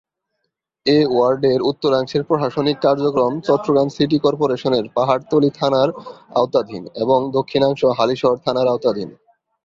[0.85, 5.89] এ ওয়ার্ডের উত্তরাংশের প্রশাসনিক কার্যক্রম চট্টগ্রাম সিটি কর্পোরেশনের পাহাড়তলী থানার
[6.35, 9.09] আওতাধীন এবং দক্ষিণাংশ হালিশহর থানার আওতাধীন।